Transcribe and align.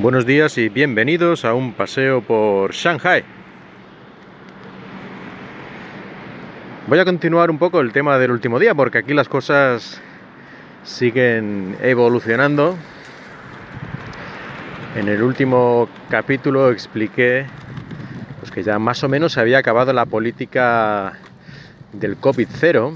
Buenos 0.00 0.26
días 0.26 0.56
y 0.58 0.68
bienvenidos 0.68 1.44
a 1.44 1.54
un 1.54 1.72
paseo 1.72 2.22
por 2.22 2.72
Shanghai. 2.72 3.24
Voy 6.86 7.00
a 7.00 7.04
continuar 7.04 7.50
un 7.50 7.58
poco 7.58 7.80
el 7.80 7.92
tema 7.92 8.16
del 8.16 8.30
último 8.30 8.60
día 8.60 8.76
porque 8.76 8.98
aquí 8.98 9.12
las 9.12 9.28
cosas 9.28 10.00
siguen 10.84 11.76
evolucionando. 11.82 12.76
En 14.94 15.08
el 15.08 15.20
último 15.20 15.88
capítulo 16.08 16.70
expliqué 16.70 17.46
pues, 18.38 18.52
que 18.52 18.62
ya 18.62 18.78
más 18.78 19.02
o 19.02 19.08
menos 19.08 19.32
se 19.32 19.40
había 19.40 19.58
acabado 19.58 19.92
la 19.92 20.06
política 20.06 21.14
del 21.92 22.20
COVID-0 22.20 22.92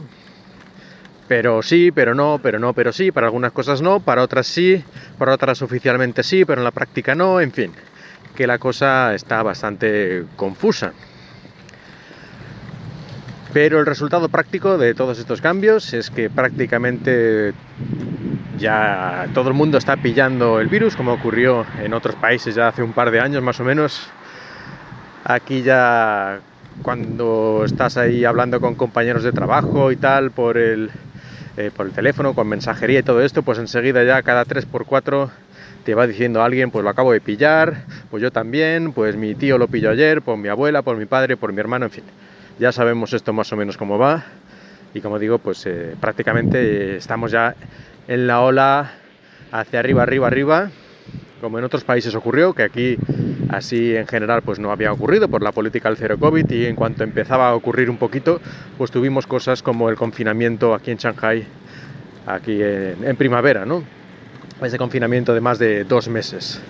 pero 1.32 1.62
sí, 1.62 1.91
pero 1.92 2.14
no, 2.14 2.41
pero 2.42 2.59
no, 2.59 2.74
pero 2.74 2.92
sí, 2.92 3.10
para 3.10 3.28
algunas 3.28 3.52
cosas 3.52 3.80
no, 3.80 4.00
para 4.00 4.22
otras 4.22 4.46
sí, 4.46 4.84
para 5.16 5.32
otras 5.32 5.62
oficialmente 5.62 6.22
sí, 6.22 6.45
pero 6.45 6.60
en 6.60 6.64
la 6.64 6.72
práctica 6.72 7.14
no, 7.14 7.41
en 7.41 7.52
fin, 7.52 7.72
que 8.36 8.46
la 8.46 8.58
cosa 8.58 9.14
está 9.14 9.42
bastante 9.42 10.27
confusa. 10.36 10.92
Pero 13.50 13.80
el 13.80 13.86
resultado 13.86 14.28
práctico 14.28 14.77
de 14.77 14.92
todos 14.92 15.18
estos 15.18 15.41
cambios 15.41 15.95
es 15.95 16.10
que 16.10 16.28
prácticamente 16.28 17.55
ya 18.58 19.27
todo 19.33 19.48
el 19.48 19.55
mundo 19.55 19.78
está 19.78 19.96
pillando 19.96 20.60
el 20.60 20.69
virus, 20.69 20.96
como 20.96 21.14
ocurrió 21.14 21.64
en 21.83 21.94
otros 21.94 22.14
países 22.16 22.55
ya 22.55 22.69
hace 22.69 22.83
un 22.83 22.92
par 22.92 23.10
de 23.10 23.20
años 23.20 23.42
más 23.42 23.58
o 23.58 23.64
menos. 23.64 24.06
Aquí 25.24 25.62
ya 25.62 26.41
cuando 26.83 27.62
estás 27.64 27.96
ahí 27.96 28.27
hablando 28.27 28.61
con 28.61 28.74
compañeros 28.74 29.22
de 29.22 29.33
trabajo 29.33 29.92
y 29.92 29.96
tal 29.96 30.30
por 30.30 30.58
el 30.58 30.91
eh, 31.56 31.70
por 31.77 31.86
el 31.86 31.92
teléfono, 31.92 32.34
con 32.34 32.48
mensajería 32.48 33.00
y 33.00 33.03
todo 33.03 33.22
esto, 33.22 33.42
pues 33.42 33.58
enseguida 33.58 34.05
ya 34.05 34.22
cada 34.22 34.45
3x4 34.45 35.31
te 35.84 35.95
va 35.95 36.06
diciendo 36.06 36.42
alguien, 36.42 36.70
pues 36.70 36.84
lo 36.84 36.91
acabo 36.91 37.12
de 37.12 37.20
pillar, 37.20 37.84
pues 38.11 38.22
yo 38.22 38.31
también, 38.31 38.92
pues 38.92 39.17
mi 39.17 39.34
tío 39.34 39.58
lo 39.58 39.69
pilló 39.69 39.91
ayer, 39.91 40.23
por 40.23 40.39
mi 40.39 40.48
abuela, 40.48 40.83
por 40.83 40.97
mi 40.97 41.06
padre, 41.06 41.36
por 41.36 41.53
mi 41.53 41.61
hermano, 41.61 41.86
en 41.86 41.91
fin. 41.91 42.05
Ya 42.58 42.73
sabemos 42.73 43.12
esto 43.12 43.33
más 43.33 43.53
o 43.53 43.56
menos 43.56 43.77
cómo 43.77 43.98
va 43.98 44.25
y 44.95 45.00
como 45.00 45.19
digo, 45.19 45.39
pues 45.39 45.64
eh, 45.67 45.97
prácticamente 46.00 46.97
estamos 46.97 47.33
ya 47.33 47.55
en 48.08 48.27
la 48.27 48.41
ola 48.41 48.92
hacia 49.50 49.78
arriba, 49.78 50.03
arriba, 50.03 50.27
arriba, 50.27 50.70
como 51.41 51.58
en 51.58 51.64
otros 51.64 51.84
países 51.84 52.14
ocurrió, 52.14 52.53
que 52.53 52.62
aquí 52.62 52.98
así 53.53 53.95
en 53.95 54.06
general 54.06 54.42
pues 54.42 54.58
no 54.58 54.72
había 54.72 54.92
ocurrido 54.92 55.28
por 55.28 55.42
la 55.42 55.53
política 55.53 55.89
del 55.89 55.98
cero 55.98 56.17
COVID 56.19 56.50
y 56.50 56.67
en 56.67 56.75
cuanto 56.75 57.05
empezaba 57.05 57.50
a 57.50 57.55
ocurrir 57.55 57.91
un 57.91 57.98
poquito, 57.98 58.41
pues 58.78 58.91
tuvimos 58.91 59.27
cosas 59.27 59.62
como 59.62 59.91
el 59.91 59.97
confinamiento 59.97 60.75
aquí 60.75 60.91
en 60.91 60.97
Shanghai, 60.97 61.45
aquí 62.27 62.58
en, 62.62 63.17
primavera, 63.17 63.67
¿no? 63.67 63.84
Ese 64.62 64.78
confinamiento 64.78 65.34
de 65.34 65.41
más 65.41 65.58
de 65.58 65.84
dos 65.84 66.08
meses. 66.08 66.61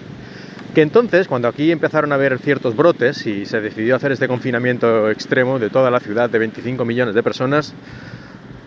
Que 0.75 0.80
entonces, 0.80 1.28
cuando 1.28 1.48
aquí 1.48 1.70
empezaron 1.70 2.12
a 2.12 2.14
haber 2.14 2.38
ciertos 2.38 2.75
brotes 2.75 3.27
y 3.27 3.44
se 3.44 3.60
decidió 3.60 3.94
hacer 3.94 4.12
este 4.12 4.27
confinamiento 4.27 5.10
extremo 5.10 5.58
de 5.58 5.69
toda 5.69 5.91
la 5.91 6.00
ciudad 6.00 6.30
de 6.30 6.38
25 6.38 6.84
millones 6.86 7.14
de 7.14 7.22
personas, 7.22 7.75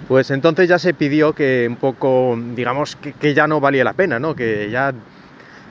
pues 0.08 0.30
entonces 0.30 0.70
ya 0.70 0.78
se 0.78 0.94
pidió 0.94 1.34
que 1.34 1.66
un 1.68 1.78
poco, 1.78 2.38
digamos, 2.56 2.96
que, 2.96 3.14
que 3.14 3.34
ya 3.34 3.48
no 3.48 3.60
valía 3.60 3.84
la 3.84 3.94
pena, 3.94 4.20
¿no? 4.20 4.36
Que 4.36 4.70
ya 4.70 4.94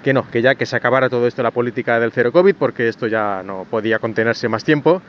que 0.05 0.13
no, 0.13 0.31
que 0.31 0.43
ya 0.43 0.55
que 0.55 0.67
se 0.67 0.77
acabara 0.77 1.09
todo 1.09 1.27
esto 1.27 1.43
la 1.43 1.51
política 1.51 1.99
del 1.99 2.13
cero 2.13 2.31
COVID, 2.31 2.55
porque 2.57 2.89
esto 2.89 3.07
ya 3.07 3.43
no 3.43 3.67
podía 3.69 3.99
contenerse 3.99 4.49
más 4.49 4.63
tiempo 4.63 5.01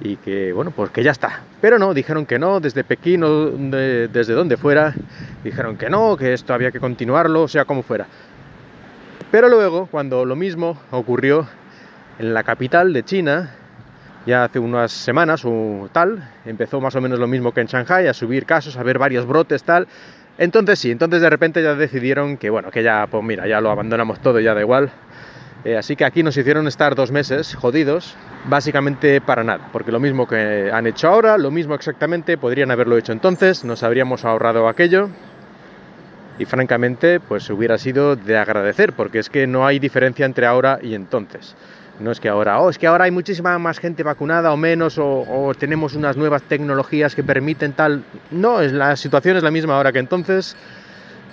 y 0.00 0.16
que, 0.16 0.52
bueno, 0.52 0.70
pues 0.70 0.90
que 0.90 1.04
ya 1.04 1.10
está. 1.10 1.42
Pero 1.60 1.78
no, 1.78 1.92
dijeron 1.92 2.24
que 2.24 2.38
no, 2.38 2.58
desde 2.58 2.82
Pekín 2.82 3.22
o 3.22 3.50
desde 3.50 4.32
donde 4.32 4.56
fuera, 4.56 4.94
dijeron 5.44 5.76
que 5.76 5.90
no, 5.90 6.16
que 6.16 6.32
esto 6.32 6.54
había 6.54 6.70
que 6.70 6.80
continuarlo, 6.80 7.48
sea 7.48 7.66
como 7.66 7.82
fuera. 7.82 8.06
Pero 9.30 9.50
luego, 9.50 9.86
cuando 9.90 10.24
lo 10.24 10.34
mismo 10.36 10.80
ocurrió 10.90 11.46
en 12.18 12.32
la 12.32 12.42
capital 12.42 12.94
de 12.94 13.04
China, 13.04 13.54
ya 14.24 14.44
hace 14.44 14.58
unas 14.58 14.90
semanas 14.90 15.42
o 15.44 15.90
tal, 15.92 16.30
empezó 16.46 16.80
más 16.80 16.96
o 16.96 17.00
menos 17.02 17.18
lo 17.18 17.26
mismo 17.26 17.52
que 17.52 17.60
en 17.60 17.66
Shanghai, 17.66 18.06
a 18.06 18.14
subir 18.14 18.46
casos, 18.46 18.78
a 18.78 18.82
ver 18.82 18.98
varios 18.98 19.26
brotes 19.26 19.64
tal, 19.64 19.86
entonces 20.40 20.78
sí, 20.78 20.90
entonces 20.90 21.20
de 21.20 21.28
repente 21.28 21.62
ya 21.62 21.74
decidieron 21.74 22.38
que 22.38 22.48
bueno, 22.48 22.70
que 22.70 22.82
ya, 22.82 23.06
pues 23.08 23.22
mira, 23.22 23.46
ya 23.46 23.60
lo 23.60 23.70
abandonamos 23.70 24.20
todo, 24.20 24.40
ya 24.40 24.54
da 24.54 24.62
igual. 24.62 24.90
Eh, 25.64 25.76
así 25.76 25.94
que 25.94 26.06
aquí 26.06 26.22
nos 26.22 26.34
hicieron 26.38 26.66
estar 26.66 26.94
dos 26.94 27.12
meses 27.12 27.54
jodidos, 27.54 28.16
básicamente 28.46 29.20
para 29.20 29.44
nada, 29.44 29.68
porque 29.70 29.92
lo 29.92 30.00
mismo 30.00 30.26
que 30.26 30.70
han 30.72 30.86
hecho 30.86 31.08
ahora, 31.08 31.36
lo 31.36 31.50
mismo 31.50 31.74
exactamente, 31.74 32.38
podrían 32.38 32.70
haberlo 32.70 32.96
hecho 32.96 33.12
entonces, 33.12 33.62
nos 33.64 33.82
habríamos 33.82 34.24
ahorrado 34.24 34.66
aquello 34.66 35.10
y 36.38 36.46
francamente 36.46 37.20
pues 37.20 37.50
hubiera 37.50 37.76
sido 37.76 38.16
de 38.16 38.38
agradecer, 38.38 38.94
porque 38.94 39.18
es 39.18 39.28
que 39.28 39.46
no 39.46 39.66
hay 39.66 39.78
diferencia 39.78 40.24
entre 40.24 40.46
ahora 40.46 40.78
y 40.80 40.94
entonces. 40.94 41.54
No 42.00 42.10
es 42.10 42.18
que 42.18 42.30
ahora, 42.30 42.60
oh, 42.60 42.70
es 42.70 42.78
que 42.78 42.86
ahora 42.86 43.04
hay 43.04 43.10
muchísima 43.10 43.58
más 43.58 43.78
gente 43.78 44.02
vacunada 44.02 44.52
o 44.52 44.56
menos, 44.56 44.96
o, 44.98 45.52
tenemos 45.58 45.94
unas 45.94 46.16
nuevas 46.16 46.42
tecnologías 46.42 47.14
que 47.14 47.22
permiten 47.22 47.74
tal. 47.74 48.02
No, 48.30 48.62
es, 48.62 48.72
la 48.72 48.96
situación 48.96 49.36
es 49.36 49.42
la 49.42 49.50
misma 49.50 49.76
ahora 49.76 49.92
que 49.92 49.98
entonces. 49.98 50.56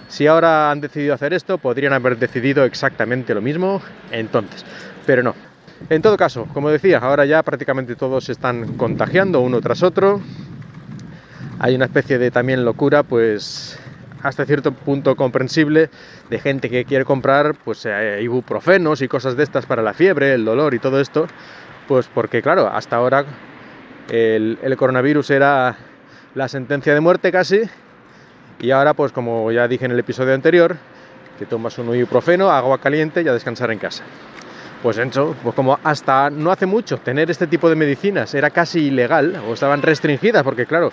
Si 0.09 0.27
ahora 0.27 0.71
han 0.71 0.81
decidido 0.81 1.13
hacer 1.13 1.33
esto, 1.33 1.57
podrían 1.57 1.93
haber 1.93 2.17
decidido 2.17 2.63
exactamente 2.63 3.33
lo 3.33 3.41
mismo 3.41 3.81
entonces. 4.11 4.65
Pero 5.05 5.23
no. 5.23 5.35
En 5.89 6.01
todo 6.01 6.17
caso, 6.17 6.47
como 6.53 6.69
decía, 6.69 6.99
ahora 6.99 7.25
ya 7.25 7.43
prácticamente 7.43 7.95
todos 7.95 8.25
se 8.25 8.31
están 8.33 8.77
contagiando 8.77 9.41
uno 9.41 9.61
tras 9.61 9.83
otro. 9.83 10.21
Hay 11.59 11.75
una 11.75 11.85
especie 11.85 12.17
de 12.17 12.29
también 12.31 12.65
locura, 12.65 13.03
pues 13.03 13.79
hasta 14.23 14.45
cierto 14.45 14.71
punto 14.71 15.15
comprensible 15.15 15.89
de 16.29 16.39
gente 16.39 16.69
que 16.69 16.85
quiere 16.85 17.05
comprar 17.05 17.55
pues 17.63 17.85
eh, 17.85 18.19
ibuprofenos 18.21 19.01
y 19.01 19.07
cosas 19.07 19.37
de 19.37 19.43
estas 19.43 19.65
para 19.65 19.81
la 19.81 19.93
fiebre, 19.93 20.33
el 20.33 20.45
dolor 20.45 20.73
y 20.73 20.79
todo 20.79 20.99
esto, 20.99 21.27
pues 21.87 22.09
porque 22.13 22.41
claro, 22.41 22.67
hasta 22.67 22.95
ahora 22.95 23.25
el, 24.09 24.75
coronavirus 24.77 25.31
era 25.31 25.77
la 26.35 26.47
sentencia 26.47 26.93
de 26.93 26.99
muerte 26.99 27.31
casi 27.31 27.61
y 28.59 28.71
ahora 28.71 28.93
pues 28.93 29.11
como 29.11 29.51
ya 29.51 29.67
dije 29.67 29.85
en 29.85 29.91
el 29.91 29.99
episodio 29.99 30.33
anterior, 30.33 30.77
que 31.37 31.45
tomas 31.45 31.77
un 31.77 31.95
ibuprofeno, 31.95 32.49
agua 32.49 32.79
caliente 32.79 33.21
y 33.21 33.27
a 33.27 33.33
descansar 33.33 33.71
en 33.71 33.79
casa. 33.79 34.03
Pues 34.81 34.97
eso, 34.97 35.35
pues 35.41 35.55
como 35.55 35.79
hasta 35.83 36.29
no 36.29 36.51
hace 36.51 36.65
mucho 36.65 36.97
tener 36.97 37.31
este 37.31 37.47
tipo 37.47 37.67
de 37.69 37.75
medicinas 37.75 38.33
era 38.35 38.51
casi 38.51 38.87
ilegal 38.87 39.41
o 39.47 39.53
estaban 39.53 39.81
restringidas 39.81 40.43
porque 40.43 40.65
claro, 40.65 40.91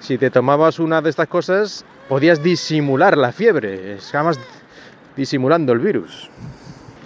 si 0.00 0.18
te 0.18 0.30
tomabas 0.30 0.78
una 0.78 1.02
de 1.02 1.10
estas 1.10 1.28
cosas 1.28 1.84
podías 2.08 2.42
disimular 2.42 3.16
la 3.16 3.32
fiebre, 3.32 3.94
estabas 3.94 4.38
disimulando 5.16 5.72
el 5.72 5.80
virus. 5.80 6.30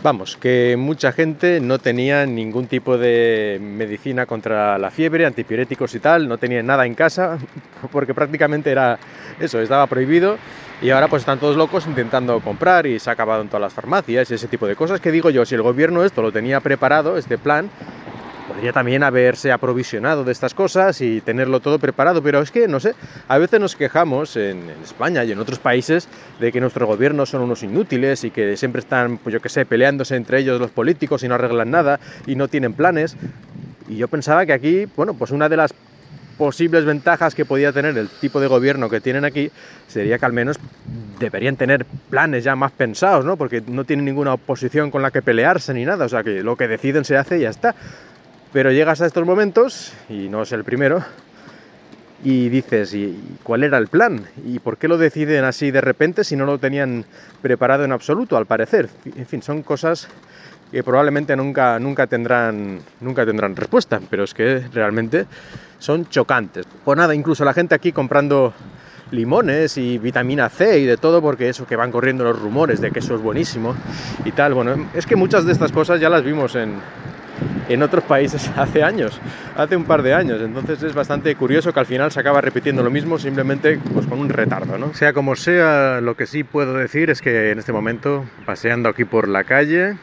Vamos, 0.03 0.37
que 0.37 0.77
mucha 0.77 1.13
gente 1.13 1.61
no 1.61 1.79
tenía 1.79 2.27
ningún 2.27 2.67
tipo 2.67 2.99
de 2.99 3.59
medicina 3.63 4.27
contra 4.27 4.77
la 4.77 4.91
fiebre, 4.91 5.27
antipiréticos 5.27 5.95
y 5.95 6.01
tal, 6.01 6.29
no 6.29 6.39
tenía 6.39 6.61
nada 6.63 6.87
en 6.87 6.95
casa, 6.95 7.39
porque 7.93 8.13
prácticamente 8.13 8.71
era 8.71 8.99
eso, 9.39 9.61
estaba 9.61 9.87
prohibido 9.87 10.39
y 10.83 10.91
ahora 10.91 11.07
pues 11.07 11.23
están 11.23 11.39
todos 11.39 11.57
locos 11.57 11.87
intentando 11.87 12.41
comprar 12.41 12.87
y 12.87 12.99
se 12.99 13.09
ha 13.09 13.13
acabado 13.13 13.43
en 13.43 13.49
todas 13.49 13.61
las 13.61 13.73
farmacias 13.73 14.29
y 14.31 14.35
ese 14.35 14.49
tipo 14.49 14.67
de 14.67 14.75
cosas 14.75 15.01
que 15.01 15.13
digo 15.13 15.31
yo, 15.31 15.47
si 15.47 15.55
el 15.55 15.63
gobierno 15.63 16.05
esto 16.05 16.21
lo 16.21 16.33
tenía 16.33 16.59
preparado, 16.59 17.17
este 17.17 17.39
plan, 17.39 17.71
podría 18.53 18.73
también 18.73 19.03
haberse 19.03 19.51
aprovisionado 19.51 20.25
de 20.25 20.33
estas 20.33 20.53
cosas 20.53 21.01
y 21.01 21.23
tenerlo 21.23 21.61
todo 21.61 21.79
preparado, 21.79 22.23
pero 22.23 22.43
es 22.43 22.51
que, 22.51 22.69
no 22.69 22.81
sé, 22.81 22.95
a 23.29 23.39
veces 23.39 23.59
nos 23.59 23.77
quejamos 23.77 24.37
en, 24.37 24.69
España 24.83 25.25
y 25.25 25.33
en 25.33 25.39
otros 25.39 25.59
países 25.59 26.07
de 26.39 26.53
que 26.53 26.61
nuestros 26.61 26.87
gobiernos 26.87 27.31
son 27.31 27.43
unos 27.43 27.63
inútiles 27.63 28.25
y 28.25 28.31
que 28.31 28.57
siempre 28.59 28.81
están, 28.81 29.17
pues 29.19 29.33
yo 29.33 29.41
qué 29.41 29.49
sé, 29.49 29.65
peleándose 29.65 30.17
entre 30.17 30.41
ellos 30.41 30.61
los 30.61 30.71
políticos 30.71 31.23
y 31.23 31.29
no 31.29 31.35
arreglan 31.35 31.71
nada 31.71 31.99
y 32.27 32.35
no 32.35 32.49
tienen 32.49 32.75
planes. 32.75 33.17
Y 33.89 33.97
yo 33.97 34.09
pensaba 34.09 34.45
que 34.45 34.53
aquí, 34.53 34.87
bueno, 34.97 35.15
pues 35.15 35.31
una 35.31 35.49
de 35.49 35.57
las 35.57 35.73
posibles 36.37 36.85
ventajas 36.85 37.35
que 37.35 37.45
podía 37.45 37.73
tener 37.73 37.97
el 37.97 38.09
tipo 38.09 38.41
de 38.41 38.49
gobierno 38.49 38.91
que 38.91 39.01
tienen 39.01 39.25
aquí 39.25 39.51
sería 39.87 40.19
que 40.19 40.27
al 40.27 40.33
menos 40.33 40.59
deberían 41.19 41.57
tener 41.57 41.87
planes 42.11 42.45
ya 42.45 42.57
más 42.57 42.73
pensados, 42.73 43.25
¿no? 43.25 43.37
Porque 43.37 43.63
no 43.67 43.85
tienen 43.85 44.05
ninguna 44.05 44.35
oposición 44.35 44.91
con 44.91 45.03
la 45.03 45.11
que 45.11 45.23
pelearse 45.23 45.73
ni 45.73 45.85
nada, 45.85 46.05
o 46.05 46.09
sea 46.09 46.23
que 46.23 46.43
lo 46.43 46.57
que 46.57 46.69
deciden 46.69 47.05
se 47.05 47.17
hace 47.17 47.39
y 47.39 47.43
ya 47.43 47.51
está. 47.51 47.75
Pero 48.53 48.71
llegas 48.71 49.01
a 49.01 49.07
estos 49.07 49.25
momentos, 49.25 49.93
y 50.09 50.29
no 50.29 50.43
es 50.43 50.53
el 50.53 50.63
primero, 50.63 51.03
y 52.25 52.49
dices, 52.51 52.95
¿y 52.95 53.19
cuál 53.43 53.65
era 53.65 53.79
el 53.79 53.89
plan? 53.89 54.27
¿Y 54.45 54.59
por 54.59 54.77
qué 54.77 54.89
lo 54.89 54.99
deciden 54.99 55.45
así 55.45 55.71
de 55.71 55.81
repente 55.81 56.23
si 56.23 56.37
no 56.37 56.45
lo 56.45 56.59
tenían 56.59 57.05
preparado 57.41 57.85
en 57.85 57.93
absoluto, 57.93 58.37
al 58.37 58.47
parecer? 58.47 58.89
En 59.17 59.27
fin, 59.27 59.43
son 59.43 59.63
cosas 59.63 60.09
que 60.71 60.83
probablemente 60.83 61.35
nunca, 61.35 61.79
nunca, 61.79 62.07
tendrán, 62.07 62.81
nunca 63.01 63.27
tendrán 63.27 63.57
respuesta, 63.57 64.01
pero 64.09 64.25
es 64.25 64.35
que 64.35 64.63
realmente 64.73 65.27
son 65.79 66.09
chocantes. 66.09 66.67
Pues 66.85 66.97
nada, 66.97 67.15
incluso 67.15 67.45
la 67.45 67.55
gente 67.55 67.75
aquí 67.75 67.93
comprando 67.93 68.55
limones 69.11 69.77
y 69.77 69.99
vitamina 69.99 70.49
C 70.49 70.79
y 70.79 70.87
de 70.87 70.97
todo, 70.97 71.21
porque 71.21 71.49
eso 71.49 71.67
que 71.67 71.77
van 71.77 71.91
corriendo 71.91 72.25
los 72.25 72.41
rumores 72.41 72.81
de 72.81 72.91
que 72.91 73.01
eso 73.01 73.15
es 73.15 73.21
buenísimo 73.21 73.75
y 74.25 74.33
tal. 74.33 74.55
Bueno, 74.55 74.89
es 74.95 75.07
que 75.07 75.17
muchas 75.17 75.45
de 75.45 75.53
estas 75.53 75.73
cosas 75.73 76.01
ya 76.01 76.09
las 76.09 76.25
vimos 76.25 76.55
en, 76.55 76.77
en 77.73 77.83
otros 77.83 78.05
países 78.05 78.51
hace 78.57 78.83
años, 78.83 79.21
hace 79.57 79.77
un 79.77 79.85
par 79.85 80.03
de 80.03 80.15
años. 80.15 80.41
Entonces 80.41 80.83
es 80.83 80.95
bastante 80.95 81.35
curioso 81.37 81.73
que 81.73 81.81
al 81.81 81.87
final 81.87 82.13
se 82.13 82.21
acaba 82.21 82.41
repitiendo 82.41 82.83
lo 82.83 82.91
mismo 82.91 83.19
simplemente 83.19 83.79
pues, 83.93 84.07
con 84.07 84.19
un 84.19 84.29
retardo, 84.29 84.79
¿no? 84.79 84.95
Sea 84.95 85.13
como 85.13 85.37
sea, 85.37 86.01
lo 86.01 86.17
que 86.17 86.27
sí 86.27 86.45
puedo 86.45 86.75
decir 86.75 87.11
es 87.11 87.21
que 87.21 87.51
en 87.51 87.59
este 87.59 87.73
momento, 87.73 88.25
paseando 88.45 88.89
aquí 88.89 89.05
por 89.05 89.29
la 89.29 89.45
calle, 89.45 89.97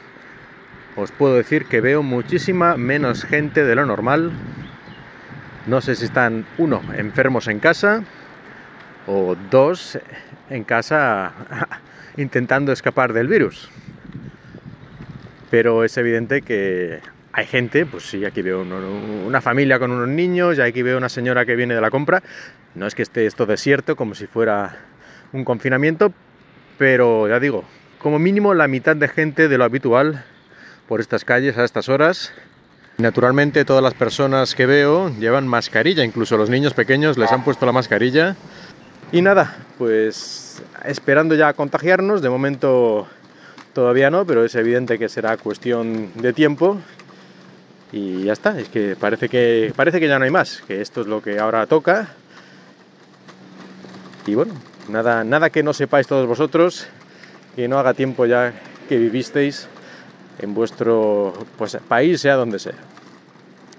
os 0.95 1.11
puedo 1.11 1.35
decir 1.35 1.65
que 1.65 1.81
veo 1.81 2.03
muchísima 2.03 2.75
menos 2.77 3.23
gente 3.23 3.63
de 3.63 3.75
lo 3.75 3.85
normal. 3.85 4.31
No 5.67 5.81
sé 5.81 5.95
si 5.95 6.05
están, 6.05 6.45
uno, 6.57 6.81
enfermos 6.97 7.47
en 7.47 7.59
casa 7.59 8.03
o 9.07 9.35
dos, 9.49 9.99
en 10.49 10.63
casa 10.63 11.31
intentando 12.17 12.71
escapar 12.71 13.13
del 13.13 13.27
virus. 13.27 13.69
Pero 15.49 15.83
es 15.83 15.97
evidente 15.97 16.41
que 16.41 16.99
hay 17.39 17.45
gente, 17.45 17.85
pues 17.85 18.03
sí, 18.03 18.25
aquí 18.25 18.41
veo 18.41 18.61
una 18.61 19.39
familia 19.39 19.79
con 19.79 19.91
unos 19.91 20.09
niños, 20.09 20.57
y 20.57 20.61
aquí 20.61 20.81
veo 20.81 20.97
una 20.97 21.07
señora 21.07 21.45
que 21.45 21.55
viene 21.55 21.73
de 21.73 21.79
la 21.79 21.89
compra. 21.89 22.21
No 22.75 22.85
es 22.85 22.95
que 22.95 23.01
esté 23.01 23.25
esto 23.25 23.45
desierto 23.45 23.95
como 23.95 24.13
si 24.13 24.27
fuera 24.27 24.77
un 25.31 25.45
confinamiento, 25.45 26.11
pero 26.77 27.29
ya 27.29 27.39
digo, 27.39 27.63
como 27.97 28.19
mínimo 28.19 28.53
la 28.53 28.67
mitad 28.67 28.95
de 28.95 29.07
gente 29.07 29.47
de 29.47 29.57
lo 29.57 29.63
habitual 29.63 30.25
por 30.87 30.99
estas 30.99 31.23
calles 31.23 31.57
a 31.57 31.63
estas 31.63 31.87
horas. 31.87 32.33
Naturalmente 32.97 33.63
todas 33.63 33.81
las 33.81 33.93
personas 33.93 34.53
que 34.53 34.65
veo 34.65 35.09
llevan 35.17 35.47
mascarilla, 35.47 36.03
incluso 36.03 36.35
los 36.35 36.49
niños 36.49 36.73
pequeños 36.73 37.17
les 37.17 37.31
han 37.31 37.45
puesto 37.45 37.65
la 37.65 37.71
mascarilla. 37.71 38.35
Y 39.13 39.21
nada, 39.21 39.55
pues 39.77 40.61
esperando 40.83 41.35
ya 41.35 41.53
contagiarnos, 41.53 42.21
de 42.21 42.29
momento 42.29 43.07
todavía 43.71 44.09
no, 44.09 44.25
pero 44.25 44.43
es 44.43 44.55
evidente 44.55 44.99
que 44.99 45.07
será 45.07 45.37
cuestión 45.37 46.11
de 46.15 46.33
tiempo. 46.33 46.79
Y 47.91 48.23
ya 48.23 48.33
está, 48.33 48.59
es 48.59 48.69
que 48.69 48.95
parece 48.99 49.29
que 49.29 49.73
parece 49.75 49.99
que 49.99 50.07
ya 50.07 50.19
no 50.19 50.25
hay 50.25 50.31
más, 50.31 50.61
que 50.67 50.81
esto 50.81 51.01
es 51.01 51.07
lo 51.07 51.21
que 51.21 51.39
ahora 51.39 51.65
toca. 51.65 52.09
Y 54.27 54.35
bueno, 54.35 54.53
nada, 54.89 55.23
nada 55.23 55.49
que 55.49 55.63
no 55.63 55.73
sepáis 55.73 56.05
todos 56.05 56.27
vosotros, 56.27 56.87
que 57.55 57.67
no 57.67 57.79
haga 57.79 57.93
tiempo 57.93 58.25
ya 58.25 58.53
que 58.87 58.97
vivisteis 58.97 59.67
en 60.39 60.53
vuestro 60.53 61.33
pues, 61.57 61.77
país, 61.87 62.21
sea 62.21 62.35
donde 62.35 62.59
sea. 62.59 62.75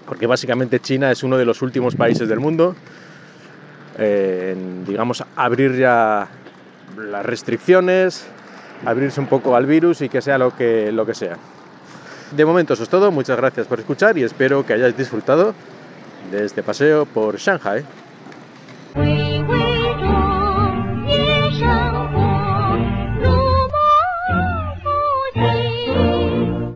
Porque 0.05 0.27
básicamente 0.27 0.79
China 0.79 1.09
es 1.09 1.23
uno 1.23 1.37
de 1.37 1.45
los 1.45 1.61
últimos 1.61 1.95
países 1.95 2.27
del 2.27 2.39
mundo 2.39 2.75
en, 3.97 4.83
digamos, 4.85 5.23
abrir 5.35 5.77
ya 5.77 6.27
las 6.97 7.25
restricciones, 7.25 8.25
abrirse 8.85 9.19
un 9.21 9.27
poco 9.27 9.55
al 9.55 9.65
virus 9.65 10.01
y 10.01 10.09
que 10.09 10.21
sea 10.21 10.37
lo 10.37 10.55
que, 10.55 10.91
lo 10.91 11.05
que 11.05 11.13
sea. 11.13 11.37
De 12.31 12.45
momento 12.45 12.73
eso 12.73 12.83
es 12.83 12.89
todo, 12.89 13.11
muchas 13.11 13.35
gracias 13.35 13.67
por 13.67 13.79
escuchar 13.79 14.17
y 14.17 14.23
espero 14.23 14.65
que 14.65 14.73
hayáis 14.73 14.95
disfrutado 14.95 15.53
de 16.31 16.45
este 16.45 16.63
paseo 16.63 17.05
por 17.05 17.37
Shanghai. 17.37 17.83